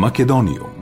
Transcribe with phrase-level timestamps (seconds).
[0.00, 0.79] Македонијум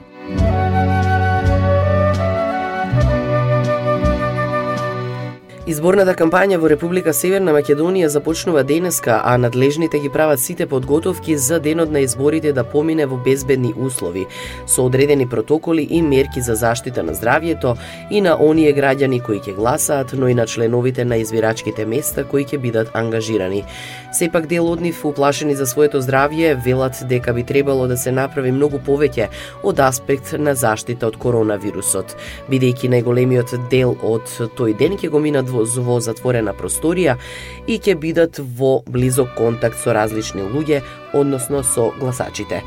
[5.68, 11.58] Изборната кампања во Република Северна Македонија започнува денеска, а надлежните ги прават сите подготовки за
[11.60, 14.24] денот на изборите да помине во безбедни услови,
[14.66, 17.74] со одредени протоколи и мерки за заштита на здравјето
[18.10, 22.46] и на оние граѓани кои ќе гласаат, но и на членовите на избирачките места кои
[22.48, 23.66] ќе бидат ангажирани.
[24.12, 28.54] Сепак дел од нив уплашени за своето здравје велат дека би требало да се направи
[28.56, 29.28] многу повеќе
[29.62, 32.16] од аспект на заштита од коронавирусот,
[32.48, 37.18] бидејќи најголемиот дел од тој ден ќе го минат во во, во затворена просторија
[37.66, 42.62] и ќе бидат во близок контакт со различни луѓе, односно со гласачите.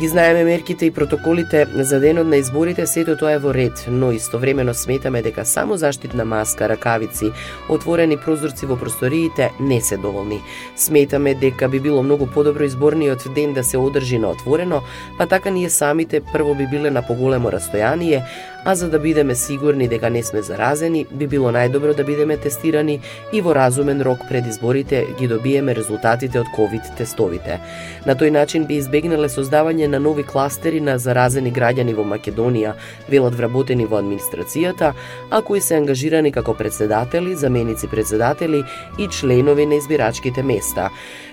[0.00, 4.08] Ги знаеме мерките и протоколите за денот на изборите, сето тоа е во ред, но
[4.12, 7.28] истовремено сметаме дека само заштитна маска, ракавици,
[7.68, 10.40] отворени прозорци во просториите не се доволни.
[10.76, 14.82] Сметаме дека би било многу подобро изборниот ден да се одржи на отворено,
[15.18, 18.24] па така ние самите прво би биле на поголемо растојание,
[18.64, 23.00] а за да бидеме сигурни дека не сме заразени, би било најдобро да бидеме тестирани
[23.32, 27.58] и во разумен рок пред изборите ги добиеме резултатите од ковид тестовите.
[28.06, 32.74] На тој начин би избегнале создавање на нови кластери на заразени граѓани во Македонија,
[33.08, 34.92] велат вработени во администрацијата,
[35.30, 38.64] а кои се ангажирани како председатели, заменици председатели
[38.98, 40.90] и членови на избирачките места.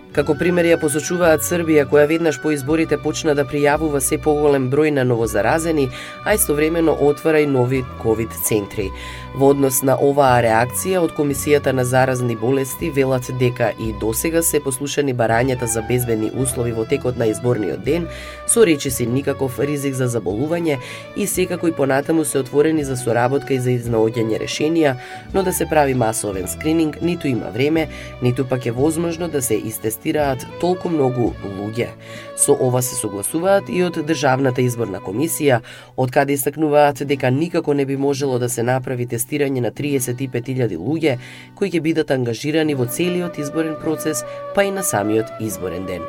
[0.09, 4.89] Како пример ја посочуваат Србија која веднаш по изборите почна да пријавува се поголем број
[4.89, 5.85] на новозаразени,
[6.25, 8.87] а истовремено отвара и нови ковид центри.
[9.37, 14.59] Во однос на оваа реакција од Комисијата на заразни болести велат дека и досега се
[14.59, 18.07] послушани барањата за безбедни услови во текот на изборниот ден,
[18.47, 20.79] со речиси никаков ризик за заболување
[21.15, 24.97] и секако и понатаму се отворени за соработка и за изнаоѓање решенија,
[25.33, 27.87] но да се прави масовен скрининг ниту има време,
[28.23, 31.89] ниту пак е возможно да се истести протестираат толку многу луѓе.
[32.37, 35.61] Со ова се согласуваат и од Државната изборна комисија,
[35.97, 41.17] од каде истакнуваат дека никако не би можело да се направи тестирање на 35.000 луѓе
[41.55, 44.23] кои ќе бидат ангажирани во целиот изборен процес,
[44.55, 46.01] па и на самиот изборен ден.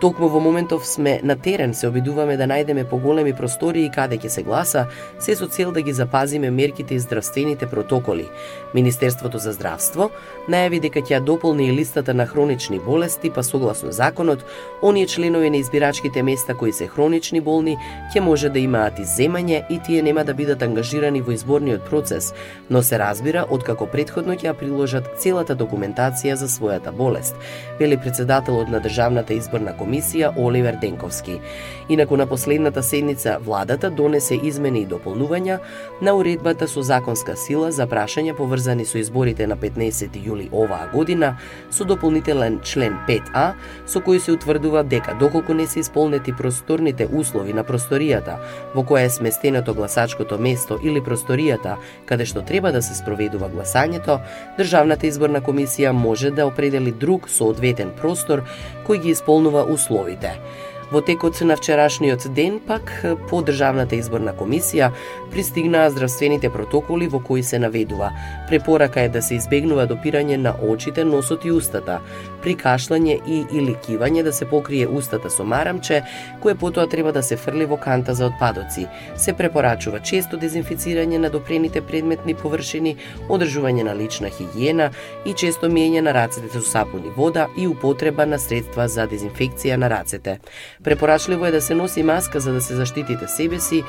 [0.00, 4.42] Токму во моментов сме на терен, се обидуваме да најдеме поголеми простории каде ќе се
[4.42, 4.86] гласа,
[5.18, 8.26] се со цел да ги запазиме мерките и здравствените протоколи.
[8.74, 10.10] Министерството за здравство
[10.50, 14.44] најави дека ќе дополни и листата на хронични болести, па согласно законот,
[14.82, 17.78] оние членови на избирачките места кои се хронични болни
[18.14, 22.34] ќе може да имаат изземање и тие нема да бидат ангажирани во изборниот процес,
[22.70, 27.36] но се разбира откако предходно ќе приложат целата документација за својата болест,
[27.78, 31.40] вели председателот на Државната изборна комисија комисија Оливер Денковски.
[31.88, 35.58] Инаку на последната седница владата донесе измени и дополнувања
[36.02, 41.36] на уредбата со законска сила за прашања поврзани со изборите на 15 јули оваа година
[41.70, 43.52] со дополнителен член 5А
[43.86, 48.38] со кој се утврдува дека доколку не се исполнети просторните услови на просторијата
[48.74, 51.76] во која е сместеното гласачкото место или просторијата
[52.06, 54.20] каде што треба да се спроведува гласањето,
[54.56, 58.44] Државната изборна комисија може да определи друг соодветен простор
[58.86, 60.38] кој ги исполнува условите.
[60.92, 62.92] Во текот на вчерашниот ден пак
[63.30, 64.90] по Државната изборна комисија
[65.32, 68.12] пристигнаа здравствените протоколи во кои се наведува.
[68.48, 72.00] Препорака е да се избегнува допирање на очите, носот и устата,
[72.42, 76.02] при кашлање и или кивање да се покрие устата со марамче,
[76.40, 78.86] кое потоа треба да се фрли во канта за отпадоци.
[79.16, 82.96] Се препорачува често дезинфицирање на допрените предметни површини,
[83.28, 84.90] одржување на лична хигиена
[85.24, 89.76] и често миење на рацете со сапун и вода и употреба на средства за дезинфекција
[89.76, 90.38] на рацете.
[90.84, 93.82] Препорачливо е да се носи маска за да се заштитите себе си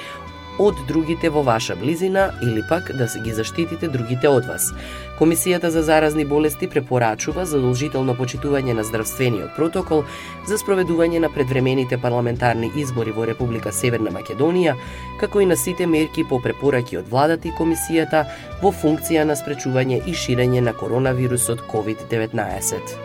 [0.60, 4.72] од другите во ваша близина или пак да се ги заштитите другите од вас.
[5.20, 10.04] Комисијата за заразни болести препорачува задолжително почитување на здравствениот протокол
[10.48, 14.76] за спроведување на предвремените парламентарни избори во Република Северна Македонија,
[15.20, 18.26] како и на сите мерки по препораки од владата и комисијата
[18.62, 22.96] во функција на спречување и ширење на коронавирусот COVID-19.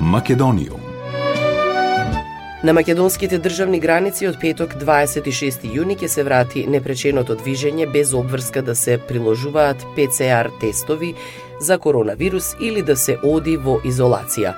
[0.00, 0.87] Македонијум
[2.64, 8.64] На македонските државни граници од петок 26 јуни ќе се врати непреченото движење без обврска
[8.66, 11.12] да се приложуваат ПЦР тестови
[11.60, 14.56] за коронавирус или да се оди во изолација.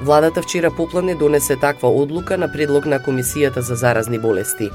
[0.00, 4.70] Владата вчера поплане донесе таква одлука на предлог на Комисијата за заразни болести.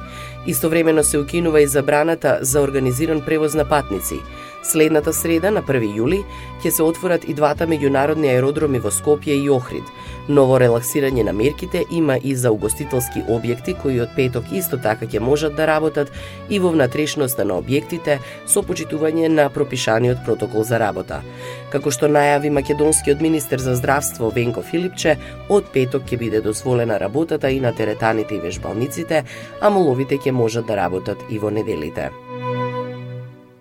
[0.48, 4.22] Истовремено се укинува и забраната за организиран превоз на патници.
[4.64, 6.24] Следната среда, на 1 јули,
[6.60, 9.88] ќе се отворат и двата меѓународни аеродроми во Скопје и Охрид.
[10.28, 15.24] Ново релаксирање на мерките има и за угостителски објекти кои од петок исто така ќе
[15.24, 16.12] можат да работат
[16.50, 21.24] и во внатрешноста на објектите со почитување на пропишаниот протокол за работа.
[21.72, 25.18] Како што најави македонскиот министер за здравство Венко Филипче,
[25.50, 29.24] од петок ќе биде дозволена работата и на теретаните и вежбалниците,
[29.62, 32.12] а моловите ќе можат да работат и во неделите.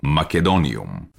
[0.03, 1.11] Македониум.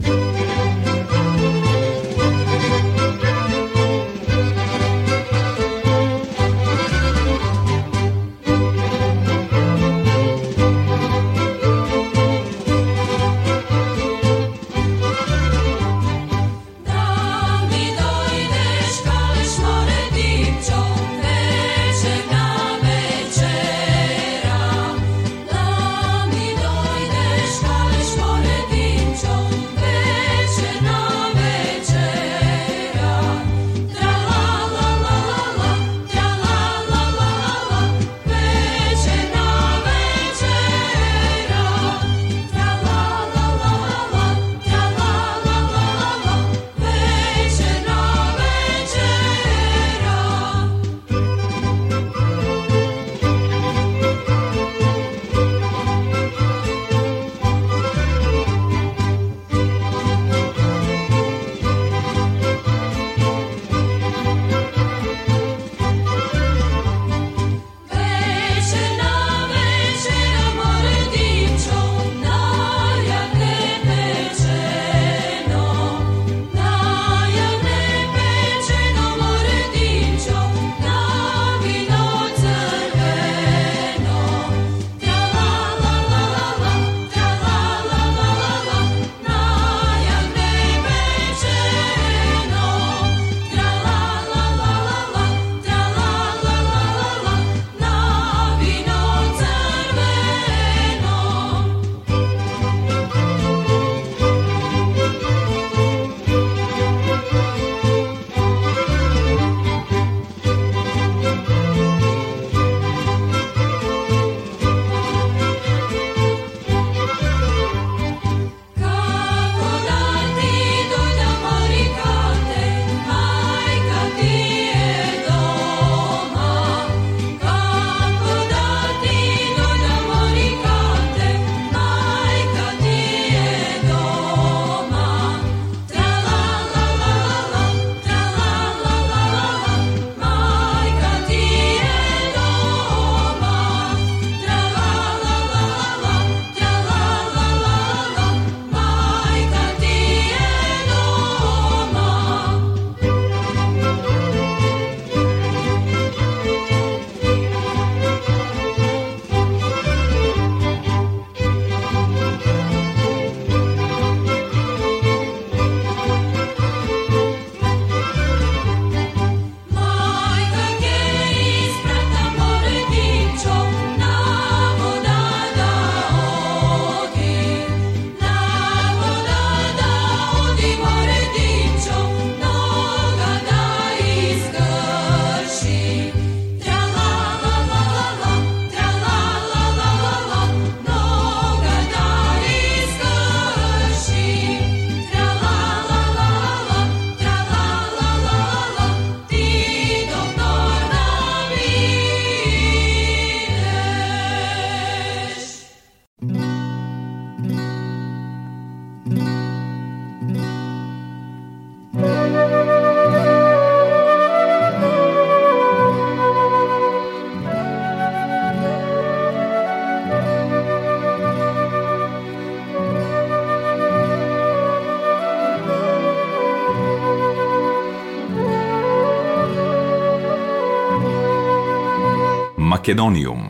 [232.89, 233.48] Македониум.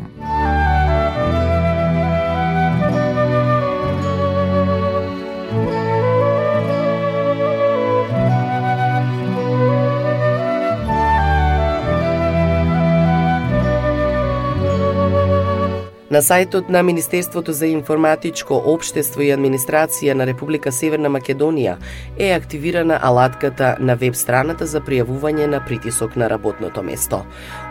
[16.20, 21.78] На сајтот на Министерството за информатичко општество и администрација на Република Северна Македонија
[22.20, 27.22] е активирана алатката на веб страната за пријавување на притисок на работното место.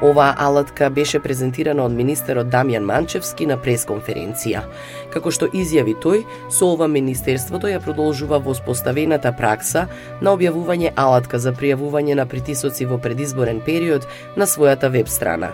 [0.00, 4.64] Оваа алатка беше презентирана од министерот Дамјан Манчевски на пресконференција.
[5.12, 9.90] Како што изјави тој, со ова министерството ја продолжува воспоставената пракса
[10.22, 15.52] на објавување алатка за пријавување на притисоци во предизборен период на својата веб страна.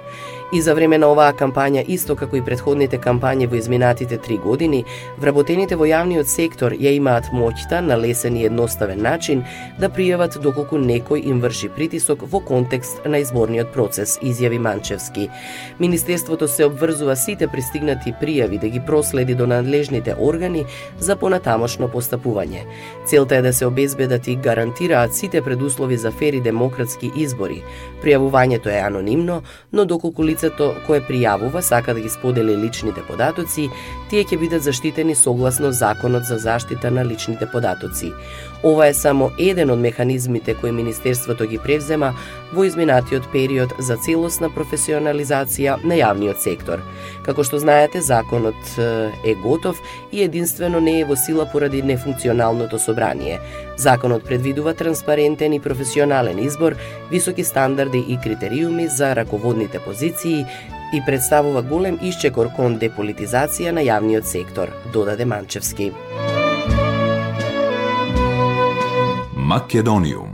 [0.53, 4.85] И за време на оваа кампања, исто како и предходните кампањи во изминатите три години,
[5.19, 9.43] вработените во јавниот сектор ја имаат моќта на лесен и едноставен начин
[9.81, 15.29] да пријават доколку некој им врши притисок во контекст на изборниот процес, изјави Манчевски.
[15.81, 20.67] Министерството се обврзува сите пристигнати пријави да ги проследи до надлежните органи
[20.99, 22.63] за понатамошно постапување.
[23.07, 27.63] Целта е да се обезбедат и гарантираат сите предуслови за фери демократски избори.
[28.05, 33.69] Пријавувањето е анонимно, но доколку лицето кое пријавува сака да ги сподели личните податоци,
[34.11, 38.13] тие ќе бидат заштитени согласно Законот за заштита на личните податоци.
[38.65, 42.15] Ова е само еден од механизмите кои Министерството ги превзема
[42.53, 46.81] во изминатиот период за целосна професионализација на јавниот сектор.
[47.27, 49.77] Како што знаете, законот е готов
[50.13, 53.41] и единствено не е во сила поради нефункционалното собрание.
[53.77, 56.77] Законот предвидува транспарентен и професионален избор,
[57.11, 60.47] високи стандарди и критериуми за раководните позиции
[60.95, 65.93] и представува голем исчекор кон деполитизација на јавниот сектор, додаде Манчевски.
[69.45, 70.31] Македониум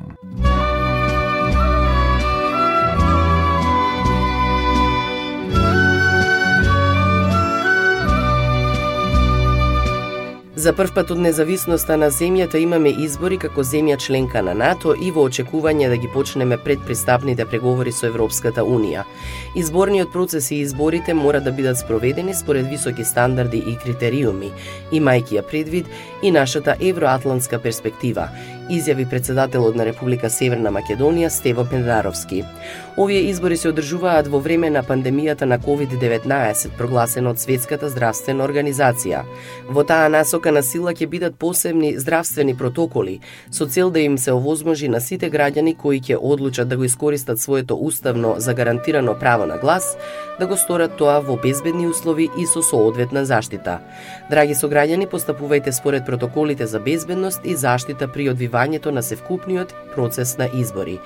[10.54, 15.10] За прв пат од независноста на земјата имаме избори како земја членка на НАТО и
[15.10, 19.02] во очекување да ги почнеме предпристапните преговори со Европската Унија.
[19.56, 24.52] Изборниот процес и изборите мора да бидат спроведени според високи стандарди и критериуми,
[24.92, 25.86] имајќи ја предвид
[26.22, 28.28] и нашата евроатлантска перспектива,
[28.70, 32.44] изјави председателот на Република Северна Македонија Стево Пендаровски.
[32.96, 39.24] Овие избори се одржуваат во време на пандемијата на COVID-19, прогласена од Светската здравствена организација.
[39.68, 44.32] Во таа насока на сила ќе бидат посебни здравствени протоколи, со цел да им се
[44.32, 49.58] овозможи на сите граѓани кои ќе одлучат да го искористат своето уставно загарантирано право на
[49.58, 49.96] глас,
[50.40, 53.78] да го сторат тоа во безбедни услови и со соодветна заштита.
[54.30, 60.49] Драги сограѓани, постапувајте според протоколите за безбедност и заштита при одвивањето на севкупниот процес на
[60.54, 60.97] избори.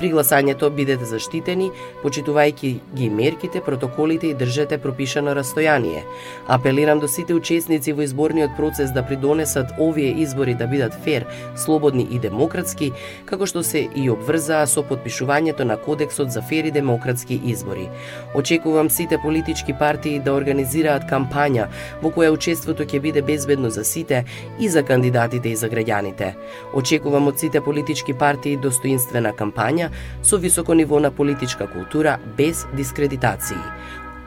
[0.00, 1.70] При гласањето бидете заштитени,
[2.02, 6.02] почитувајќи ги мерките, протоколите и држете пропишано растојание.
[6.48, 12.08] Апелирам до сите учесници во изборниот процес да придонесат овие избори да бидат фер, слободни
[12.10, 12.90] и демократски,
[13.28, 17.86] како што се и обврзаа со подпишувањето на Кодексот за фер и демократски избори.
[18.34, 21.66] Очекувам сите политички партии да организираат кампања
[22.02, 24.24] во која учеството ќе биде безбедно за сите
[24.58, 26.34] и за кандидатите и за граѓаните.
[26.74, 29.90] Очекувам од сите политички партии достоинствена кампања
[30.22, 33.58] со високо ниво на политичка култура без дискредитации.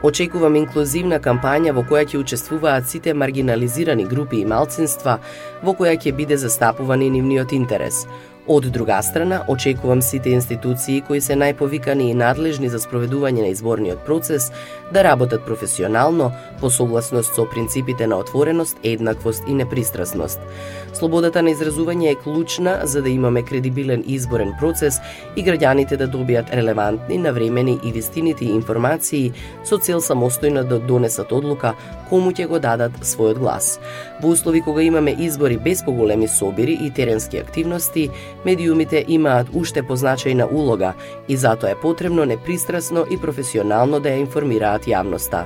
[0.03, 5.13] Очекувам инклузивна кампања во која ќе учествуваат сите маргинализирани групи и малцинства,
[5.63, 8.01] во која ќе биде застапуван и нивниот интерес,
[8.47, 14.01] Од друга страна, очекувам сите институции кои се најповикани и надлежни за спроведување на изборниот
[14.03, 14.49] процес
[14.91, 20.39] да работат професионално, по согласност со принципите на отвореност, еднаквост и непристрасност.
[20.93, 24.99] Слободата на изразување е клучна за да имаме кредибилен изборен процес
[25.35, 29.31] и граѓаните да добијат релевантни, навремени и вистинити информации
[29.63, 31.73] со цел самостојно да донесат одлука
[32.09, 33.79] кому ќе го дадат својот глас.
[34.21, 38.09] Во услови кога имаме избори без поголеми собири и теренски активности,
[38.45, 40.93] медиумите имаат уште позначајна улога
[41.27, 45.45] и затоа е потребно непристрасно и професионално да ја информираат јавноста.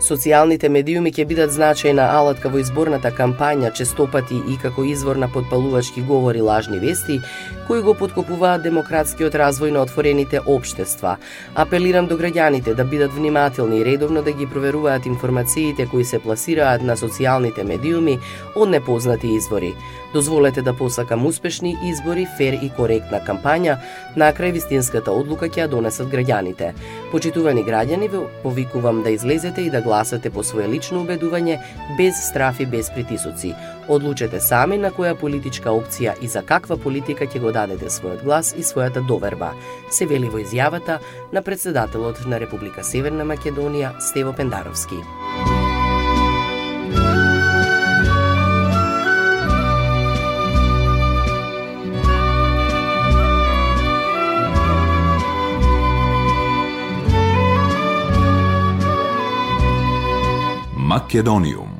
[0.00, 6.02] Социјалните медиуми ќе бидат значајна алатка во изборната кампања, честопати и како извор на подпалувачки
[6.02, 7.20] говори лажни вести,
[7.66, 11.16] кои го подкопуваат демократскиот развој на отворените обштества.
[11.54, 16.82] Апелирам до граѓаните да бидат внимателни и редовно да ги проверуваат информациите кои се пласираат
[16.82, 18.18] на социјалните медиуми
[18.54, 19.74] од непознати извори.
[20.14, 23.80] Дозволете да посакам успешни избори, фер и коректна кампања,
[24.14, 26.68] накрај вистинската одлука ќе ја донесат граѓаните.
[27.10, 31.58] Почитувани граѓани, ве повикувам да излезете и да гласате по свое лично убедување,
[31.98, 33.56] без страф и без притисоци.
[33.88, 38.54] Одлучете сами на која политичка опција и за каква политика ќе го дадете својот глас
[38.54, 39.50] и својата доверба.
[39.90, 41.00] Се вели во изјавата
[41.32, 45.02] на председателот на Република Северна Македонија Стево Пендаровски.
[61.14, 61.73] Македониум.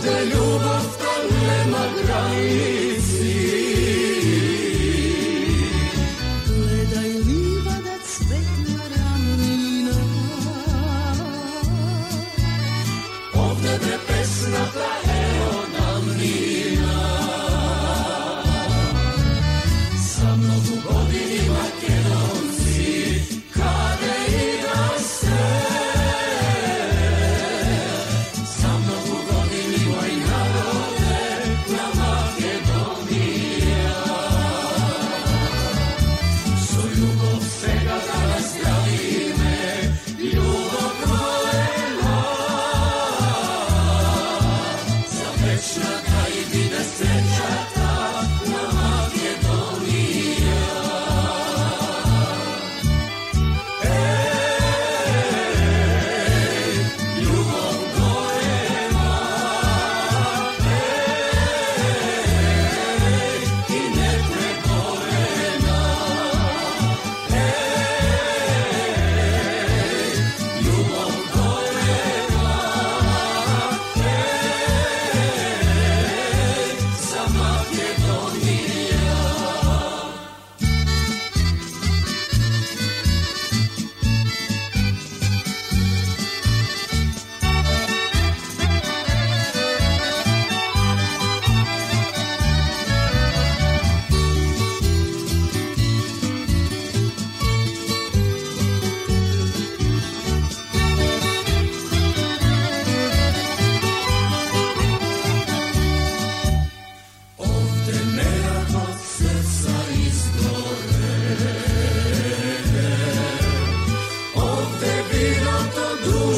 [0.00, 2.69] ovde ljubav to nema granice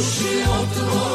[0.03, 1.12] hoje outro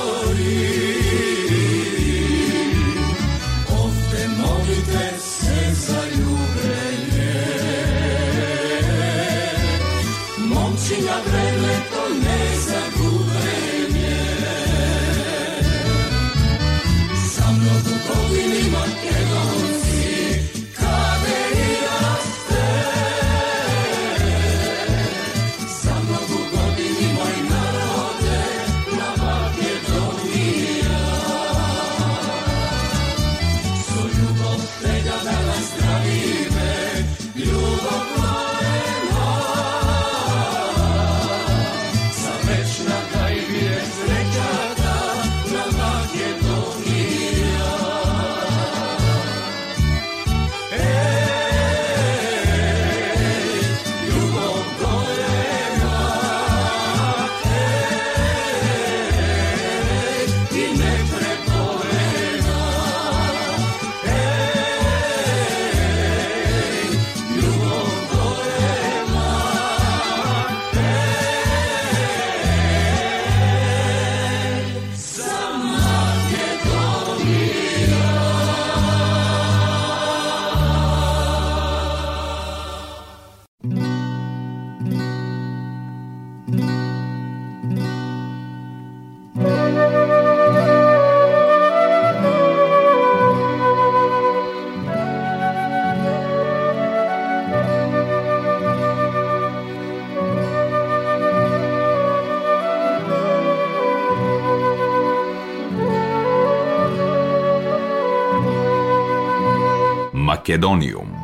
[110.27, 111.16] Македониум.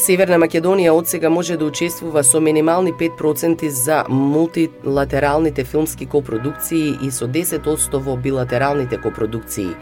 [0.00, 7.10] Северна Македонија од сега може да учествува со минимални 5% за мултилатералните филмски копродукции и
[7.10, 9.74] со 10% во билатералните копродукции,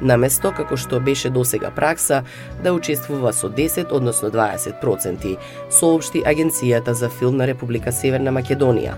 [0.00, 2.22] наместо како што беше досега пракса
[2.64, 5.36] да учествува со 10 односно 20%,
[5.70, 8.96] соопшти Агенцијата за филм на Република Северна Македонија.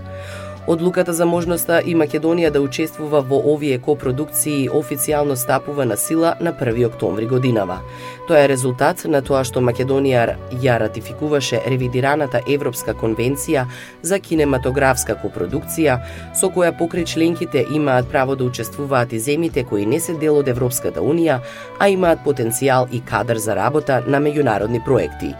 [0.69, 6.53] Одлуката за можноста и Македонија да учествува во овие копродукции официјално стапува на сила на
[6.53, 7.79] 1 октомври годинава.
[8.27, 13.65] Тоа е резултат на тоа што Македонија ја ратификуваше ревидираната Европска конвенција
[14.03, 15.97] за кинематографска копродукција,
[16.37, 20.47] со која покрај членките имаат право да учествуваат и земите кои не се дел од
[20.47, 21.39] Европската Унија,
[21.79, 25.33] а имаат потенцијал и кадар за работа на меѓународни проекти.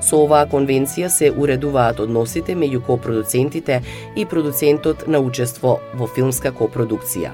[0.00, 3.82] Со оваа конвенција се уредуваат односите меѓу копродуцентите
[4.16, 4.24] и
[4.76, 7.32] продуцентот на учество во филмска копродукција.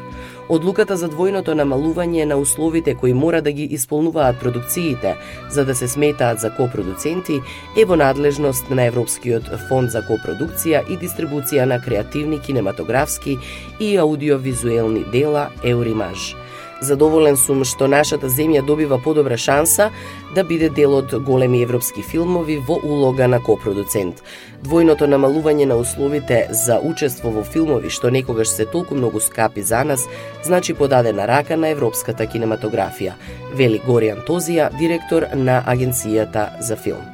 [0.48, 5.16] Одлуката за двојното намалување на условите кои мора да ги исполнуваат продукциите
[5.50, 7.40] за да се сметаат за копродуценти
[7.76, 13.38] е во надлежност на Европскиот фонд за копродукција и дистрибуција на креативни кинематографски
[13.81, 16.37] и аудиовизуелни дела Еуримаж.
[16.83, 19.90] Задоволен сум што нашата земја добива подобра шанса
[20.35, 24.23] да биде дел од големи европски филмови во улога на копродуцент.
[24.66, 29.85] Двојното намалување на условите за учество во филмови што некогаш се толку многу скапи за
[29.85, 30.09] нас,
[30.42, 33.14] значи подадена рака на европската кинематографија,
[33.55, 37.07] вели Горијан Тозија, директор на Агенцијата за филм.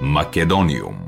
[0.00, 1.03] Македониум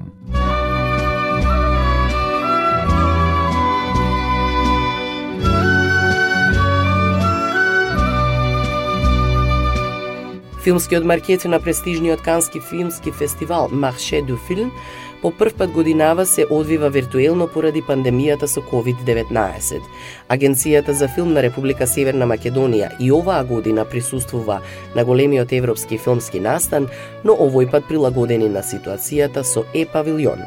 [10.67, 14.73] Филмскиот маркет на престижниот кански филмски фестивал Марше ду Филм
[15.23, 19.81] по прв пат годинава се одвива виртуелно поради пандемијата со COVID-19.
[20.29, 24.61] Агенцијата за филм на Република Северна Македонија и оваа година присуствува
[24.97, 26.89] на големиот европски филмски настан,
[27.25, 30.45] но овој пат прилагодени на ситуацијата со Е-павилјон.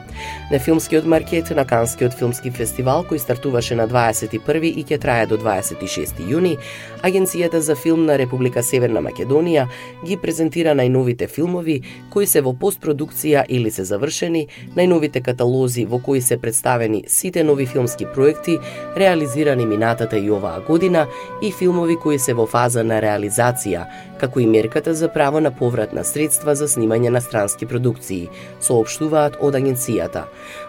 [0.51, 5.37] На филмскиот маркет на Канскиот филмски фестивал кој стартуваше на 21 и ќе трае до
[5.37, 6.57] 26 јуни,
[7.03, 9.67] Агенцијата за филм на Република Северна Македонија
[10.05, 16.21] ги презентира најновите филмови кои се во постпродукција или се завршени најновите каталози во кои
[16.21, 18.57] се представени сите нови филмски проекти
[18.97, 21.07] реализирани минатата и оваа година
[21.41, 23.85] и филмови кои се во фаза на реализација,
[24.19, 28.29] како и мерката за право на повратна средства за снимање на странски продукции,
[28.61, 30.25] соопштуваат од агенцијата.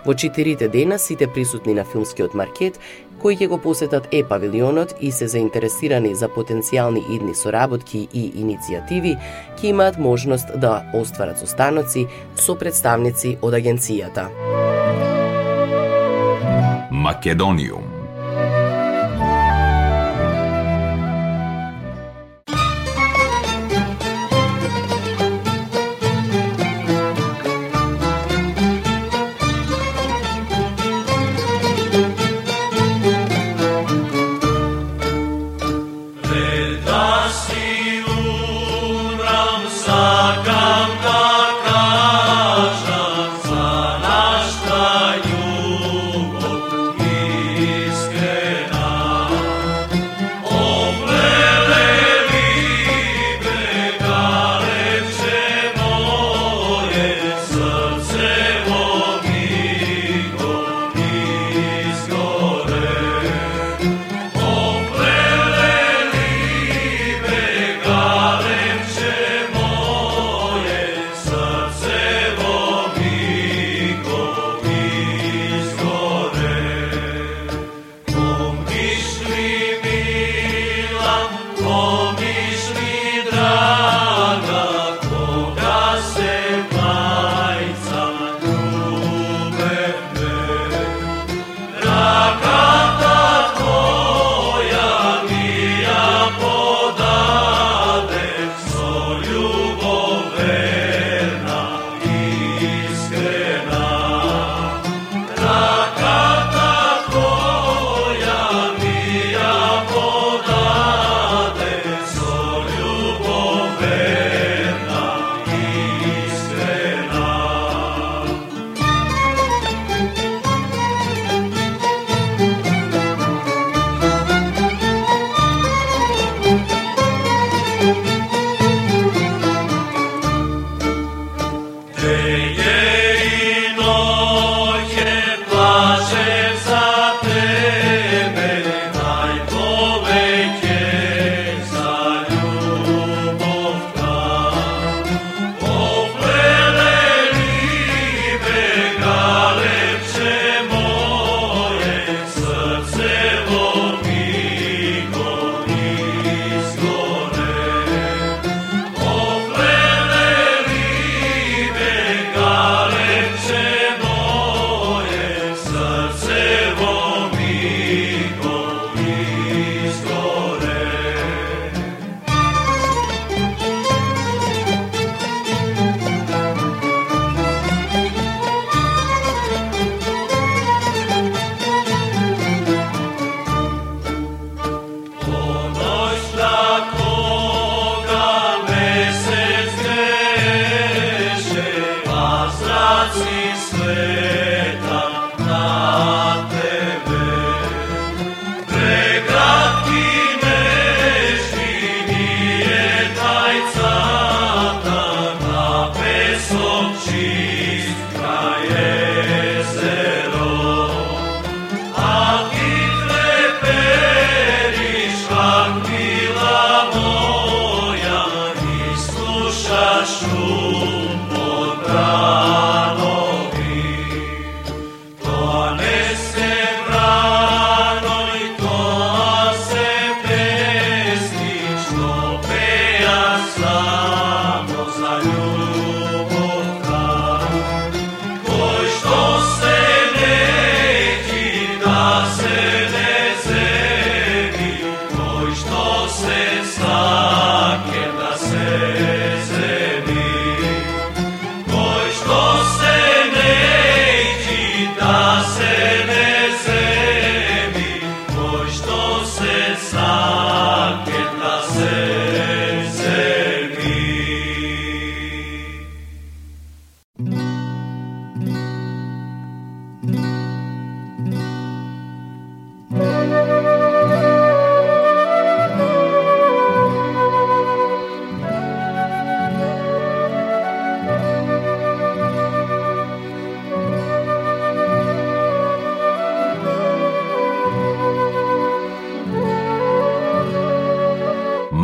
[0.06, 2.78] Во четирите дена сите присутни на филмскиот маркет
[3.22, 9.16] кои ќе го посетат е павилионот и се заинтересирани за потенцијални идни соработки и иницијативи,
[9.60, 14.28] ќе имаат можност да остварат состаноци со представници од агенцијата.
[16.90, 17.89] Македониум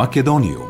[0.06, 0.68] Македониум.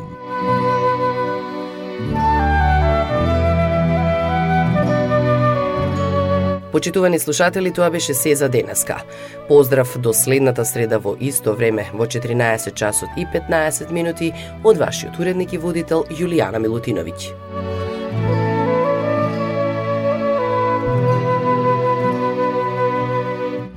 [6.71, 9.03] Почитувани слушатели, тоа беше се за денеска.
[9.47, 15.19] Поздрав до следната среда во исто време, во 14 часот и 15 минути, од вашиот
[15.19, 17.29] уредник и водител Јулијана Милутиновиќ.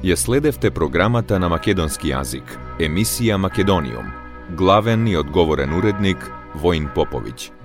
[0.02, 4.19] Ја следевте програмата на македонски јазик, емисија Македониум.
[4.56, 7.59] Главен и одговорен уредник Воин Поповиќ.